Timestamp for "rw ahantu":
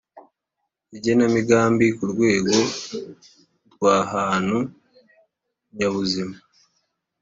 3.73-4.57